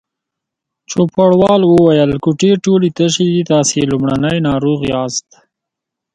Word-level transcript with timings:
چوپړوال 0.91 1.61
وویل: 1.65 2.11
کوټې 2.23 2.51
ټولې 2.63 2.89
تشې 2.97 3.27
دي، 3.33 3.41
تاسې 3.51 3.79
لومړنی 3.91 4.37
ناروغ 4.49 4.79
یاست. 4.91 5.27